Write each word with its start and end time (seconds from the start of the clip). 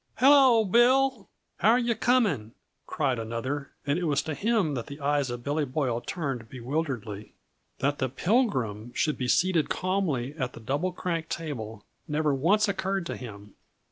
"Hello, 0.17 0.65
Bill! 0.65 1.29
How're 1.57 1.77
yuh 1.77 1.93
coming?" 1.93 2.53
cried 2.87 3.19
another, 3.19 3.69
and 3.85 3.99
it 3.99 4.05
was 4.05 4.23
to 4.23 4.33
him 4.33 4.73
that 4.73 4.87
the 4.87 4.99
eyes 4.99 5.29
of 5.29 5.43
Billy 5.43 5.63
Boyle 5.63 6.01
turned 6.01 6.49
bewilderedly. 6.49 7.35
That 7.77 7.99
the 7.99 8.09
Pilgrim 8.09 8.93
should 8.95 9.19
be 9.19 9.27
seated 9.27 9.69
calmly 9.69 10.33
at 10.39 10.53
the 10.53 10.59
Double 10.59 10.91
Crank 10.91 11.29
table 11.29 11.85
never 12.07 12.33
once 12.33 12.67
occurred 12.67 13.05
to 13.05 13.15
him. 13.15 13.53